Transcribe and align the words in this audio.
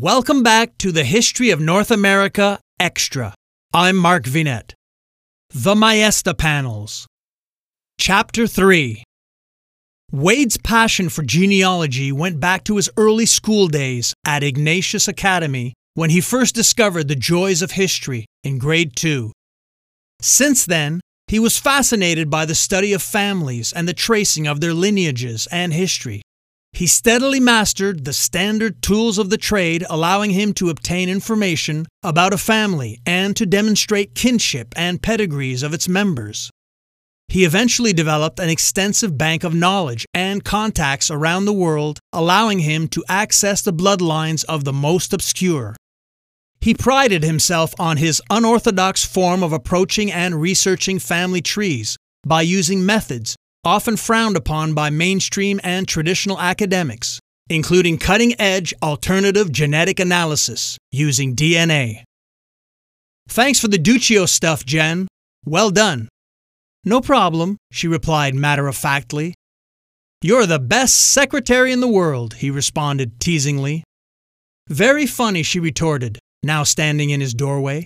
Welcome 0.00 0.44
back 0.44 0.78
to 0.78 0.92
the 0.92 1.02
History 1.02 1.50
of 1.50 1.58
North 1.58 1.90
America 1.90 2.60
Extra. 2.78 3.34
I'm 3.74 3.96
Mark 3.96 4.26
Vinet. 4.26 4.74
The 5.52 5.74
Maesta 5.74 6.38
Panels. 6.38 7.04
Chapter 7.98 8.46
3 8.46 9.02
Wade's 10.12 10.56
passion 10.56 11.08
for 11.08 11.24
genealogy 11.24 12.12
went 12.12 12.38
back 12.38 12.62
to 12.66 12.76
his 12.76 12.88
early 12.96 13.26
school 13.26 13.66
days 13.66 14.14
at 14.24 14.44
Ignatius 14.44 15.08
Academy 15.08 15.74
when 15.94 16.10
he 16.10 16.20
first 16.20 16.54
discovered 16.54 17.08
the 17.08 17.16
joys 17.16 17.60
of 17.60 17.72
history 17.72 18.24
in 18.44 18.58
grade 18.58 18.94
2. 18.94 19.32
Since 20.22 20.64
then, 20.64 21.00
he 21.26 21.40
was 21.40 21.58
fascinated 21.58 22.30
by 22.30 22.44
the 22.44 22.54
study 22.54 22.92
of 22.92 23.02
families 23.02 23.72
and 23.72 23.88
the 23.88 23.94
tracing 23.94 24.46
of 24.46 24.60
their 24.60 24.74
lineages 24.74 25.48
and 25.50 25.72
history. 25.72 26.22
He 26.78 26.86
steadily 26.86 27.40
mastered 27.40 28.04
the 28.04 28.12
standard 28.12 28.82
tools 28.82 29.18
of 29.18 29.30
the 29.30 29.36
trade, 29.36 29.84
allowing 29.90 30.30
him 30.30 30.52
to 30.54 30.70
obtain 30.70 31.08
information 31.08 31.86
about 32.04 32.32
a 32.32 32.38
family 32.38 33.00
and 33.04 33.34
to 33.34 33.46
demonstrate 33.46 34.14
kinship 34.14 34.74
and 34.76 35.02
pedigrees 35.02 35.64
of 35.64 35.74
its 35.74 35.88
members. 35.88 36.52
He 37.26 37.44
eventually 37.44 37.92
developed 37.92 38.38
an 38.38 38.48
extensive 38.48 39.18
bank 39.18 39.42
of 39.42 39.56
knowledge 39.56 40.06
and 40.14 40.44
contacts 40.44 41.10
around 41.10 41.46
the 41.46 41.52
world, 41.52 41.98
allowing 42.12 42.60
him 42.60 42.86
to 42.90 43.04
access 43.08 43.60
the 43.60 43.72
bloodlines 43.72 44.44
of 44.44 44.62
the 44.62 44.72
most 44.72 45.12
obscure. 45.12 45.74
He 46.60 46.74
prided 46.74 47.24
himself 47.24 47.74
on 47.80 47.96
his 47.96 48.22
unorthodox 48.30 49.04
form 49.04 49.42
of 49.42 49.52
approaching 49.52 50.12
and 50.12 50.40
researching 50.40 51.00
family 51.00 51.42
trees 51.42 51.96
by 52.24 52.42
using 52.42 52.86
methods 52.86 53.34
often 53.68 53.98
frowned 53.98 54.34
upon 54.34 54.72
by 54.72 54.88
mainstream 54.88 55.60
and 55.62 55.86
traditional 55.86 56.40
academics, 56.40 57.20
including 57.50 57.98
cutting 57.98 58.34
edge 58.40 58.72
alternative 58.82 59.52
genetic 59.52 60.00
analysis 60.00 60.78
using 60.90 61.36
DNA. 61.36 62.02
Thanks 63.28 63.60
for 63.60 63.68
the 63.68 63.78
Duccio 63.78 64.26
stuff, 64.26 64.64
Jen. 64.64 65.06
Well 65.44 65.70
done. 65.70 66.08
No 66.82 67.02
problem, 67.02 67.58
she 67.70 67.86
replied 67.86 68.34
matter 68.34 68.68
of 68.68 68.74
factly. 68.74 69.34
You're 70.22 70.46
the 70.46 70.58
best 70.58 71.12
secretary 71.12 71.70
in 71.70 71.80
the 71.80 71.94
world, 72.00 72.34
he 72.34 72.50
responded 72.50 73.20
teasingly. 73.20 73.84
Very 74.70 75.04
funny, 75.04 75.42
she 75.42 75.60
retorted, 75.60 76.18
now 76.42 76.62
standing 76.62 77.10
in 77.10 77.20
his 77.20 77.34
doorway. 77.34 77.84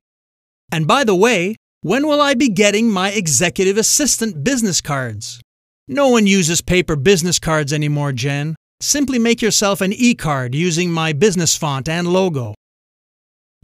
And 0.71 0.87
by 0.87 1.03
the 1.03 1.17
way, 1.17 1.57
when 1.81 2.07
will 2.07 2.21
I 2.21 2.35
be 2.35 2.49
getting 2.49 2.89
my 2.89 3.11
executive 3.11 3.77
assistant 3.77 4.45
business 4.45 4.81
cards? 4.81 5.41
No 5.89 6.09
one 6.09 6.27
uses 6.27 6.61
paper 6.61 6.97
business 6.97 7.39
cards 7.39 7.73
anymore, 7.73 8.13
Jen. 8.13 8.55
Simply 8.81 9.19
make 9.19 9.43
yourself 9.43 9.81
an 9.81 9.93
e 9.93 10.15
card 10.15 10.55
using 10.55 10.91
my 10.91 11.13
business 11.13 11.57
font 11.57 11.89
and 11.89 12.07
logo. 12.09 12.55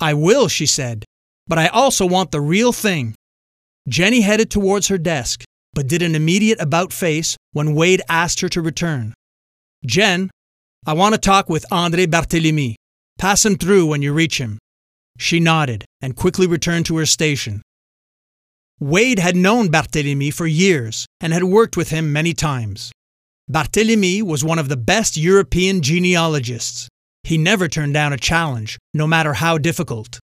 I 0.01 0.15
will, 0.15 0.49
she 0.49 0.67
said, 0.67 1.05
but 1.47 1.59
I 1.59 1.69
also 1.69 2.07
want 2.07 2.31
the 2.31 2.41
real 2.41 2.73
thing. 2.73 3.15
Jenny 3.89 4.21
headed 4.21 4.51
towards 4.51 4.89
her 4.89 4.99
desk, 4.99 5.45
but 5.75 5.89
did 5.89 6.03
an 6.03 6.15
immediate 6.15 6.61
about 6.61 6.93
face 6.93 7.37
when 7.53 7.75
Wade 7.75 8.03
asked 8.09 8.41
her 8.41 8.49
to 8.51 8.61
return. 8.61 9.15
Jen, 9.87 10.31
I 10.87 10.93
want 10.93 11.15
to 11.15 11.21
talk 11.21 11.49
with 11.49 11.67
Andre 11.73 12.07
Barthélemy. 12.07 12.75
Pass 13.19 13.45
him 13.45 13.57
through 13.57 13.87
when 13.87 14.03
you 14.03 14.13
reach 14.13 14.39
him. 14.39 14.59
She 15.19 15.41
nodded 15.41 15.85
and 16.01 16.15
quickly 16.15 16.47
returned 16.47 16.87
to 16.87 16.97
her 16.99 17.07
station. 17.07 17.63
Wade 18.81 19.19
had 19.19 19.35
known 19.35 19.69
Barthélemy 19.71 20.33
for 20.33 20.47
years 20.47 21.05
and 21.21 21.33
had 21.33 21.43
worked 21.43 21.77
with 21.77 21.91
him 21.91 22.13
many 22.13 22.33
times. 22.33 22.93
Barthélemy 23.51 24.23
was 24.23 24.45
one 24.45 24.61
of 24.61 24.69
the 24.69 24.77
best 24.77 25.17
European 25.17 25.83
genealogists. 25.83 26.89
He 27.25 27.39
never 27.39 27.67
turned 27.67 27.95
down 27.95 28.13
a 28.13 28.17
challenge, 28.17 28.79
no 28.95 29.07
matter 29.07 29.35
how 29.35 29.59
difficult. 29.59 30.21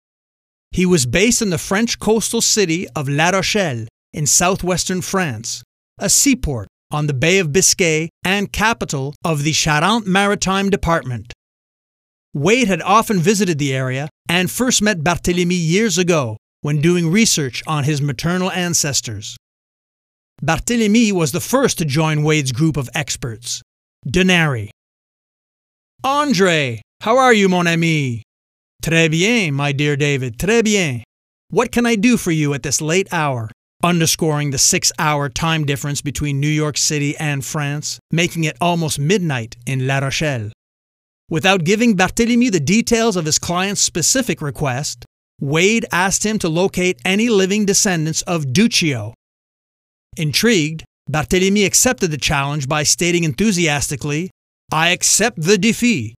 He 0.73 0.85
was 0.85 1.07
based 1.07 1.43
in 1.43 1.51
the 1.51 1.59
French 1.59 2.01
coastal 2.01 2.41
city 2.41 2.89
of 2.97 3.09
La 3.09 3.31
Rochelle 3.31 3.87
in 4.13 4.27
southwestern 4.27 5.01
France, 5.01 5.63
a 6.01 6.11
seaport 6.11 6.67
on 6.91 7.07
the 7.07 7.15
Bay 7.15 7.39
of 7.39 7.53
Biscay 7.53 8.09
and 8.25 8.53
capital 8.53 9.15
of 9.25 9.45
the 9.45 9.53
Charente 9.53 10.07
Maritime 10.07 10.71
Department. 10.71 11.33
Wade 12.35 12.67
had 12.67 12.83
often 12.83 13.21
visited 13.21 13.59
the 13.59 13.73
area 13.73 14.09
and 14.29 14.51
first 14.51 14.83
met 14.83 15.05
Barthélemy 15.05 15.57
years 15.57 15.99
ago 15.99 16.37
when 16.63 16.81
doing 16.81 17.11
research 17.11 17.63
on 17.67 17.85
his 17.85 18.03
maternal 18.03 18.51
ancestors. 18.51 19.37
Barthélemy 20.43 21.13
was 21.13 21.33
the 21.33 21.41
first 21.41 21.79
to 21.79 21.85
join 21.85 22.23
Wade's 22.23 22.53
group 22.53 22.77
of 22.77 22.89
experts, 22.95 23.63
Denari. 24.07 24.71
Andre, 26.03 26.81
how 27.03 27.19
are 27.19 27.35
you, 27.35 27.49
mon 27.49 27.67
ami? 27.67 28.23
Très 28.83 29.11
bien, 29.11 29.53
my 29.53 29.73
dear 29.73 29.97
David, 29.97 30.39
très 30.39 30.65
bien. 30.65 31.05
What 31.51 31.73
can 31.73 31.85
I 31.85 31.97
do 31.97 32.17
for 32.17 32.31
you 32.31 32.55
at 32.55 32.63
this 32.63 32.81
late 32.81 33.13
hour? 33.13 33.51
Underscoring 33.83 34.51
the 34.51 34.59
six 34.59 34.93
hour 34.99 35.29
time 35.29 35.65
difference 35.67 36.01
between 36.01 36.41
New 36.41 36.49
York 36.49 36.79
City 36.79 37.17
and 37.19 37.45
France, 37.45 37.99
making 38.11 38.45
it 38.45 38.57
almost 38.61 38.99
midnight 38.99 39.57
in 39.67 39.87
La 39.87 39.99
Rochelle. 39.99 40.51
Without 41.29 41.65
giving 41.65 41.97
Barthélemy 41.97 42.51
the 42.51 42.61
details 42.61 43.17
of 43.17 43.25
his 43.25 43.39
client's 43.39 43.81
specific 43.81 44.41
request, 44.41 45.05
Wade 45.41 45.87
asked 45.91 46.25
him 46.25 46.39
to 46.39 46.49
locate 46.49 47.01
any 47.05 47.29
living 47.31 47.65
descendants 47.65 48.23
of 48.23 48.47
Duccio. 48.47 49.15
Intrigued, 50.17 50.85
Barthélemy 51.11 51.65
accepted 51.65 52.11
the 52.11 52.19
challenge 52.19 52.69
by 52.69 52.83
stating 52.83 53.25
enthusiastically, 53.25 54.31
I 54.73 54.91
accept 54.91 55.41
the 55.41 55.57
défi. 55.57 56.13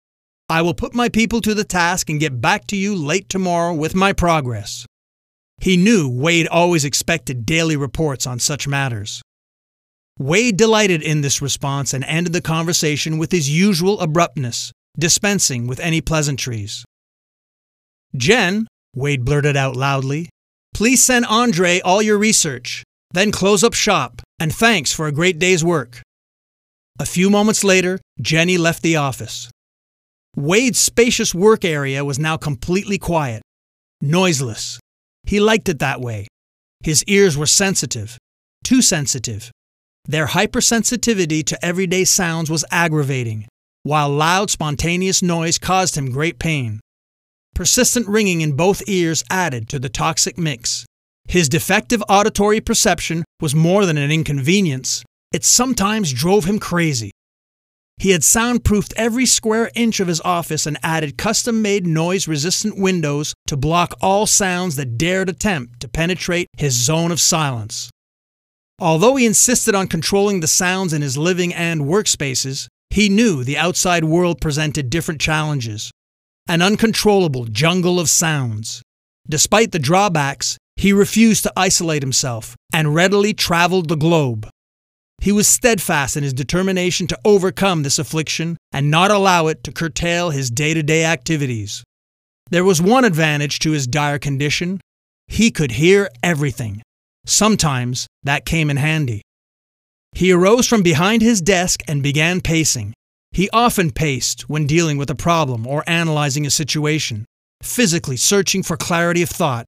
I 0.49 0.61
will 0.61 0.73
put 0.73 0.93
my 0.93 1.07
people 1.07 1.39
to 1.41 1.53
the 1.53 1.63
task 1.63 2.09
and 2.09 2.19
get 2.19 2.41
back 2.41 2.67
to 2.67 2.75
you 2.75 2.95
late 2.95 3.29
tomorrow 3.29 3.73
with 3.73 3.95
my 3.95 4.11
progress. 4.11 4.85
He 5.61 5.77
knew 5.77 6.09
Wade 6.09 6.47
always 6.47 6.83
expected 6.83 7.45
daily 7.45 7.77
reports 7.77 8.25
on 8.27 8.39
such 8.39 8.67
matters. 8.67 9.21
Wade 10.19 10.57
delighted 10.57 11.01
in 11.01 11.21
this 11.21 11.41
response 11.41 11.93
and 11.93 12.03
ended 12.03 12.33
the 12.33 12.41
conversation 12.41 13.17
with 13.17 13.31
his 13.31 13.49
usual 13.49 13.99
abruptness, 14.01 14.71
dispensing 14.99 15.67
with 15.67 15.79
any 15.79 16.01
pleasantries. 16.01 16.83
Jen, 18.17 18.67
Wade 18.95 19.23
blurted 19.23 19.55
out 19.55 19.75
loudly. 19.75 20.29
Please 20.73 21.03
send 21.03 21.25
Andre 21.25 21.79
all 21.81 22.01
your 22.01 22.17
research, 22.17 22.83
then 23.11 23.31
close 23.31 23.63
up 23.63 23.73
shop, 23.73 24.21
and 24.39 24.53
thanks 24.53 24.91
for 24.91 25.07
a 25.07 25.11
great 25.11 25.39
day's 25.39 25.63
work. 25.63 26.01
A 26.99 27.05
few 27.05 27.29
moments 27.29 27.63
later, 27.63 27.99
Jenny 28.21 28.57
left 28.57 28.83
the 28.83 28.95
office. 28.95 29.49
Wade's 30.35 30.79
spacious 30.79 31.33
work 31.33 31.65
area 31.65 32.05
was 32.05 32.19
now 32.19 32.37
completely 32.37 32.97
quiet, 32.97 33.41
noiseless. 34.01 34.79
He 35.23 35.39
liked 35.39 35.69
it 35.69 35.79
that 35.79 36.01
way. 36.01 36.27
His 36.83 37.03
ears 37.05 37.37
were 37.37 37.45
sensitive, 37.45 38.17
too 38.63 38.81
sensitive. 38.81 39.51
Their 40.05 40.27
hypersensitivity 40.27 41.45
to 41.45 41.65
everyday 41.65 42.05
sounds 42.05 42.49
was 42.49 42.65
aggravating, 42.71 43.47
while 43.83 44.09
loud, 44.09 44.49
spontaneous 44.49 45.21
noise 45.21 45.57
caused 45.57 45.95
him 45.95 46.11
great 46.11 46.39
pain. 46.39 46.79
Persistent 47.55 48.07
ringing 48.07 48.41
in 48.41 48.53
both 48.53 48.81
ears 48.87 49.23
added 49.29 49.69
to 49.69 49.79
the 49.79 49.89
toxic 49.89 50.37
mix. 50.37 50.85
His 51.27 51.49
defective 51.49 52.03
auditory 52.09 52.61
perception 52.61 53.23
was 53.39 53.55
more 53.55 53.85
than 53.85 53.97
an 53.97 54.11
inconvenience, 54.11 55.03
it 55.31 55.45
sometimes 55.45 56.11
drove 56.11 56.45
him 56.45 56.59
crazy. 56.59 57.11
He 57.97 58.11
had 58.11 58.23
soundproofed 58.23 58.93
every 58.97 59.25
square 59.25 59.69
inch 59.75 59.99
of 59.99 60.07
his 60.07 60.21
office 60.21 60.65
and 60.65 60.77
added 60.81 61.17
custom 61.17 61.61
made 61.61 61.85
noise 61.85 62.27
resistant 62.27 62.77
windows 62.77 63.33
to 63.47 63.55
block 63.55 63.93
all 64.01 64.25
sounds 64.25 64.75
that 64.75 64.97
dared 64.97 65.29
attempt 65.29 65.79
to 65.81 65.87
penetrate 65.87 66.47
his 66.57 66.73
zone 66.73 67.11
of 67.11 67.19
silence. 67.19 67.89
Although 68.79 69.15
he 69.15 69.25
insisted 69.27 69.75
on 69.75 69.87
controlling 69.87 70.39
the 70.39 70.47
sounds 70.47 70.93
in 70.93 71.03
his 71.03 71.17
living 71.17 71.53
and 71.53 71.81
workspaces, 71.81 72.67
he 72.89 73.07
knew 73.07 73.43
the 73.43 73.57
outside 73.57 74.03
world 74.03 74.41
presented 74.41 74.89
different 74.89 75.21
challenges 75.21 75.91
an 76.51 76.61
uncontrollable 76.61 77.45
jungle 77.45 77.97
of 77.97 78.09
sounds. 78.09 78.81
Despite 79.29 79.71
the 79.71 79.79
drawbacks, 79.79 80.57
he 80.75 80.91
refused 80.91 81.43
to 81.43 81.53
isolate 81.55 82.03
himself 82.03 82.57
and 82.73 82.93
readily 82.93 83.33
traveled 83.33 83.87
the 83.87 83.95
globe. 83.95 84.49
He 85.21 85.31
was 85.31 85.47
steadfast 85.47 86.17
in 86.17 86.23
his 86.23 86.33
determination 86.33 87.07
to 87.07 87.19
overcome 87.23 87.83
this 87.83 87.97
affliction 87.97 88.57
and 88.73 88.91
not 88.91 89.11
allow 89.11 89.47
it 89.47 89.63
to 89.63 89.71
curtail 89.71 90.31
his 90.31 90.51
day 90.51 90.73
to 90.73 90.83
day 90.83 91.05
activities. 91.05 91.85
There 92.49 92.65
was 92.65 92.81
one 92.81 93.05
advantage 93.05 93.59
to 93.59 93.71
his 93.71 93.87
dire 93.87 94.19
condition 94.19 94.81
he 95.29 95.51
could 95.51 95.71
hear 95.71 96.09
everything. 96.21 96.81
Sometimes 97.25 98.07
that 98.23 98.45
came 98.45 98.69
in 98.69 98.75
handy. 98.75 99.21
He 100.13 100.33
arose 100.33 100.67
from 100.67 100.83
behind 100.83 101.21
his 101.21 101.41
desk 101.41 101.79
and 101.87 102.03
began 102.03 102.41
pacing. 102.41 102.93
He 103.31 103.49
often 103.51 103.91
paced 103.91 104.49
when 104.49 104.67
dealing 104.67 104.97
with 104.97 105.09
a 105.09 105.15
problem 105.15 105.65
or 105.65 105.83
analyzing 105.87 106.45
a 106.45 106.49
situation, 106.49 107.25
physically 107.63 108.17
searching 108.17 108.61
for 108.61 108.75
clarity 108.75 109.21
of 109.21 109.29
thought. 109.29 109.65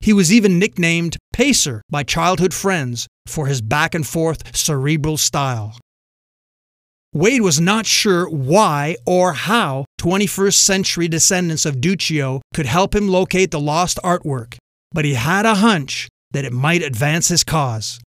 He 0.00 0.12
was 0.12 0.32
even 0.32 0.58
nicknamed 0.58 1.16
Pacer 1.32 1.82
by 1.90 2.02
childhood 2.02 2.52
friends 2.52 3.06
for 3.26 3.46
his 3.46 3.62
back 3.62 3.94
and 3.94 4.06
forth 4.06 4.54
cerebral 4.54 5.16
style. 5.16 5.76
Wade 7.14 7.40
was 7.40 7.58
not 7.58 7.86
sure 7.86 8.28
why 8.28 8.96
or 9.06 9.32
how 9.32 9.86
21st 9.98 10.54
century 10.54 11.08
descendants 11.08 11.64
of 11.64 11.80
Duccio 11.80 12.42
could 12.52 12.66
help 12.66 12.94
him 12.94 13.08
locate 13.08 13.50
the 13.50 13.58
lost 13.58 13.98
artwork, 14.04 14.56
but 14.92 15.06
he 15.06 15.14
had 15.14 15.46
a 15.46 15.56
hunch 15.56 16.08
that 16.32 16.44
it 16.44 16.52
might 16.52 16.82
advance 16.82 17.28
his 17.28 17.42
cause. 17.42 17.98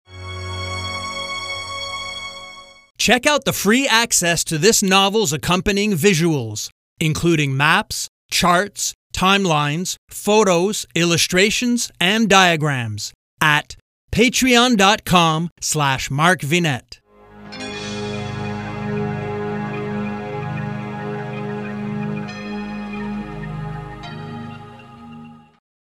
Check 3.00 3.24
out 3.26 3.46
the 3.46 3.54
free 3.54 3.88
access 3.88 4.44
to 4.44 4.58
this 4.58 4.82
novel's 4.82 5.32
accompanying 5.32 5.92
visuals, 5.92 6.68
including 7.00 7.56
maps, 7.56 8.10
charts, 8.30 8.92
timelines, 9.14 9.96
photos, 10.10 10.84
illustrations, 10.94 11.90
and 11.98 12.28
diagrams 12.28 13.14
at 13.40 13.74
patreon.com 14.12 15.48
slash 15.62 16.10
markvinet. 16.10 16.98